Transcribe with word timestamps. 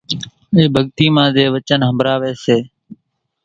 اِي 0.55 0.63
ڀڳتي 0.73 1.05
مان 1.15 1.27
زين 1.35 1.47
وچن 1.53 1.79
ۿنڀراوي 1.87 2.31
سي۔ 2.43 2.57